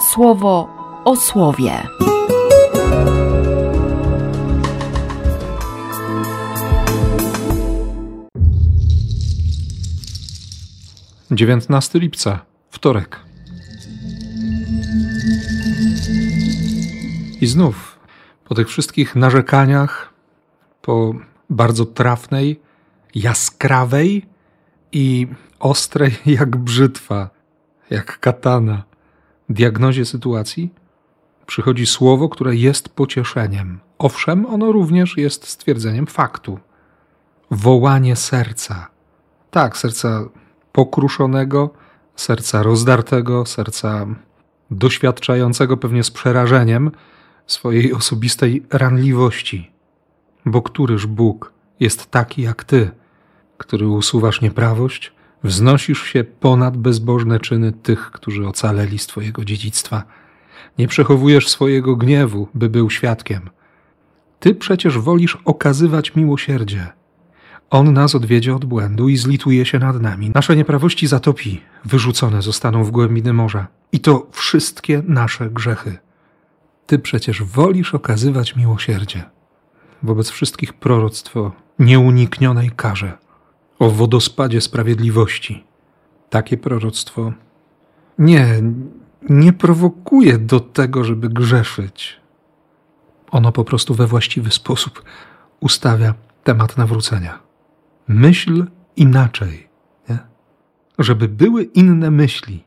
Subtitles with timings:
[0.00, 0.68] słowo
[1.04, 1.72] o słowie.
[11.30, 12.40] Dziewiętnasty lipca,
[12.70, 13.20] wtorek.
[17.40, 17.98] I znów,
[18.44, 20.12] po tych wszystkich narzekaniach,
[20.82, 21.14] po
[21.50, 22.60] bardzo trafnej,
[23.14, 24.26] jaskrawej
[24.92, 25.26] i
[25.58, 27.30] ostrej jak brzytwa,
[27.90, 28.87] jak katana
[29.48, 30.70] diagnozie sytuacji,
[31.46, 33.80] przychodzi słowo, które jest pocieszeniem.
[33.98, 36.58] Owszem, ono również jest stwierdzeniem faktu.
[37.50, 38.86] Wołanie serca.
[39.50, 40.24] Tak, serca
[40.72, 41.70] pokruszonego,
[42.16, 44.06] serca rozdartego, serca
[44.70, 46.90] doświadczającego pewnie z przerażeniem
[47.46, 49.70] swojej osobistej ranliwości.
[50.46, 52.90] Bo któryż Bóg jest taki jak ty,
[53.58, 55.12] który usuwasz nieprawość,
[55.44, 60.02] wznosisz się ponad bezbożne czyny tych, którzy ocaleli z twojego dziedzictwa.
[60.78, 63.50] Nie przechowujesz swojego gniewu, by był świadkiem.
[64.40, 66.86] Ty przecież wolisz okazywać miłosierdzie.
[67.70, 70.30] On nas odwiedzie od błędu i zlituje się nad nami.
[70.34, 73.66] Nasze nieprawości zatopi, wyrzucone zostaną w głębiny morza.
[73.92, 75.98] I to wszystkie nasze grzechy.
[76.86, 79.24] Ty przecież wolisz okazywać miłosierdzie.
[80.02, 83.18] Wobec wszystkich proroctw o nieuniknionej karze,
[83.78, 85.64] o wodospadzie sprawiedliwości.
[86.30, 87.32] Takie proroctwo
[88.18, 88.62] nie,
[89.30, 92.20] nie prowokuje do tego, żeby grzeszyć.
[93.30, 95.02] Ono po prostu we właściwy sposób
[95.60, 97.38] ustawia temat nawrócenia.
[98.08, 99.68] Myśl inaczej,
[100.08, 100.18] nie?
[100.98, 102.64] żeby były inne myśli.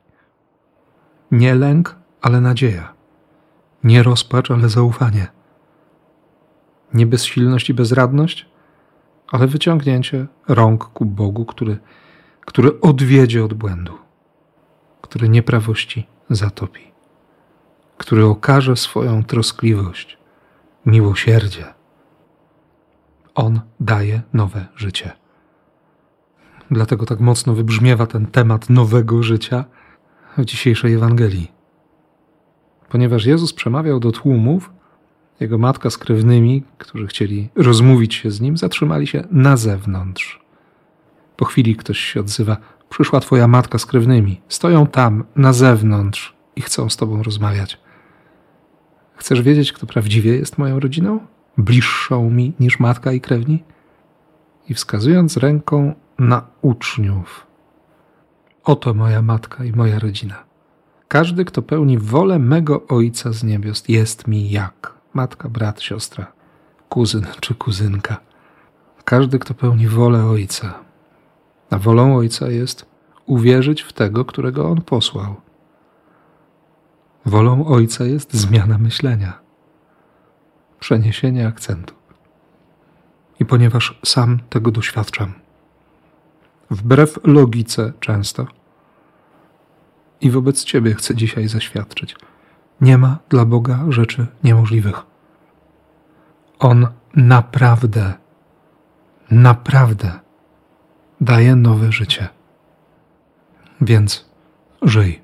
[1.32, 2.94] Nie lęk, ale nadzieja.
[3.84, 5.28] Nie rozpacz, ale zaufanie.
[6.94, 8.46] Nie bezsilność i bezradność,
[9.32, 11.78] ale wyciągnięcie rąk ku Bogu, który,
[12.42, 13.98] który odwiedzie od błędu,
[15.02, 16.92] który nieprawości zatopi,
[17.98, 20.18] który okaże swoją troskliwość,
[20.86, 21.66] miłosierdzie.
[23.36, 25.12] On daje nowe życie.
[26.72, 29.66] Dlatego tak mocno wybrzmiewa ten temat nowego życia
[30.38, 31.52] w dzisiejszej Ewangelii.
[32.90, 34.72] Ponieważ Jezus przemawiał do tłumów,
[35.42, 40.42] jego matka z krewnymi, którzy chcieli rozmówić się z nim, zatrzymali się na zewnątrz.
[41.38, 42.58] Po chwili ktoś się odzywa:
[42.90, 47.80] Przyszła twoja matka z krewnymi, stoją tam, na zewnątrz i chcą z tobą rozmawiać.
[49.16, 51.20] Chcesz wiedzieć, kto prawdziwie jest moją rodziną?
[51.58, 53.64] Bliższą mi niż matka i krewni?
[54.70, 57.48] I wskazując ręką na uczniów:
[58.64, 60.44] Oto moja matka i moja rodzina.
[61.08, 66.32] Każdy, kto pełni wolę mego Ojca z niebios, jest mi jak matka, brat, siostra,
[66.90, 68.18] kuzyn czy kuzynka.
[69.06, 70.80] Każdy, kto pełni wolę Ojca.
[71.70, 72.86] A wolą Ojca jest
[73.26, 75.36] uwierzyć w tego, którego On posłał.
[77.26, 79.40] Wolą Ojca jest zmiana myślenia,
[80.80, 81.94] przeniesienie akcentu.
[83.40, 85.34] I ponieważ sam tego doświadczam,
[86.70, 88.48] wbrew logice często,
[90.22, 92.16] i wobec Ciebie chcę dzisiaj zaświadczyć–
[92.82, 95.06] nie ma dla Boga rzeczy niemożliwych.
[96.60, 98.14] On naprawdę,
[99.32, 100.20] naprawdę
[101.22, 102.30] daje nowe życie.
[103.82, 104.30] Więc
[104.82, 105.22] żyj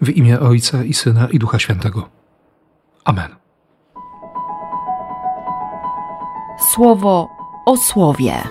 [0.00, 2.08] w imię Ojca i Syna i Ducha Świętego.
[3.04, 3.36] Amen.
[6.58, 7.28] Słowo
[7.66, 8.42] o słowie.